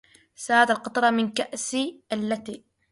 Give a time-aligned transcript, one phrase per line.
[0.35, 2.63] سالت القطرة من كأسي التي